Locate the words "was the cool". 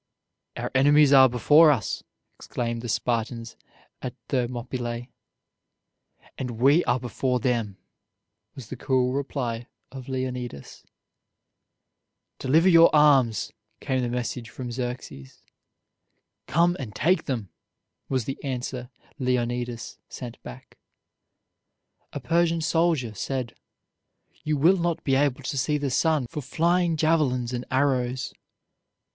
8.55-9.13